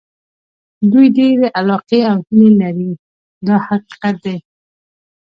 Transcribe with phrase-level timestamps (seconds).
[0.91, 2.91] دوی ډېرې علاقې او هیلې لري
[3.47, 4.37] دا حقیقت دی.